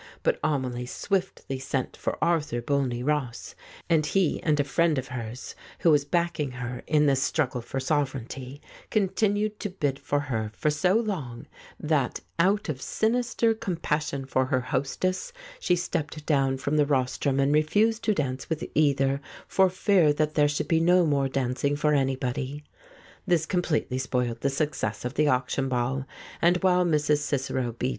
But 0.23 0.39
Amelie 0.43 0.87
swiftly 0.87 1.59
sent 1.59 1.95
for 1.95 2.17
Arthur 2.23 2.59
Bolney 2.59 3.03
Ross, 3.05 3.53
and 3.87 4.03
he 4.03 4.41
and 4.41 4.59
a 4.59 4.63
friend 4.63 4.97
of 4.97 5.09
hers, 5.09 5.53
who 5.81 5.91
was 5.91 6.05
backing 6.05 6.49
her 6.53 6.81
in 6.87 7.05
this 7.05 7.21
struggle 7.21 7.61
for 7.61 7.79
sovereignty, 7.79 8.63
con 8.89 9.09
tinued 9.09 9.59
to 9.59 9.69
bid 9.69 9.99
for 9.99 10.19
her 10.21 10.51
for 10.55 10.71
so 10.71 10.95
long 10.95 11.45
that, 11.79 12.19
out 12.39 12.67
of 12.67 12.81
sinister 12.81 13.53
compassion 13.53 14.25
for 14.25 14.45
her 14.47 14.61
hostess, 14.61 15.31
she 15.59 15.75
stepped 15.75 16.25
down 16.25 16.57
from 16.57 16.77
the 16.77 16.85
rostrum 16.87 17.39
and 17.39 17.53
refused 17.53 18.01
to 18.05 18.15
dance 18.15 18.49
with 18.49 18.65
either, 18.73 19.21
for 19.47 19.69
fear 19.69 20.11
that 20.13 20.33
there 20.33 20.47
should 20.47 20.67
be 20.67 20.79
no 20.79 21.05
more 21.05 21.29
dancing 21.29 21.75
for 21.75 21.93
any 21.93 22.15
body. 22.15 22.63
This 23.27 23.45
completely 23.45 23.99
spoiled 23.99 24.41
the 24.41 24.49
success 24.49 25.05
of 25.05 25.13
the 25.13 25.27
auction 25.27 25.69
ball, 25.69 26.05
and 26.41 26.57
while 26.63 26.85
Mrs. 26.85 27.17
Cicero 27.19 27.73
B. 27.73 27.89